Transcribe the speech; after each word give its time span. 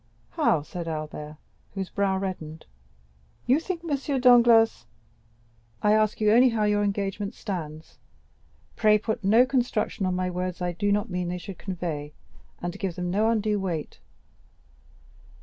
"How?" 0.31 0.63
said 0.63 0.87
Albert, 0.87 1.37
whose 1.75 1.91
brow 1.91 2.17
reddened; 2.17 2.65
"you 3.45 3.59
think 3.59 3.81
M. 3.83 4.19
Danglars——" 4.19 4.87
"I 5.83 5.91
ask 5.93 6.19
you 6.19 6.31
only 6.31 6.49
how 6.49 6.63
your 6.63 6.81
engagement 6.83 7.35
stands? 7.35 7.99
Pray 8.75 8.97
put 8.97 9.23
no 9.23 9.45
construction 9.45 10.07
on 10.07 10.15
my 10.15 10.31
words 10.31 10.59
I 10.59 10.71
do 10.71 10.91
not 10.91 11.11
mean 11.11 11.27
they 11.27 11.37
should 11.37 11.59
convey, 11.59 12.13
and 12.63 12.79
give 12.79 12.95
them 12.95 13.11
no 13.11 13.29
undue 13.29 13.59
weight." 13.59 13.99